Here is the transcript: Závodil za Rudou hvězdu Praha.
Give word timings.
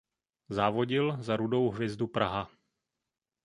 Závodil 0.49 1.17
za 1.23 1.35
Rudou 1.35 1.69
hvězdu 1.69 2.07
Praha. 2.07 2.51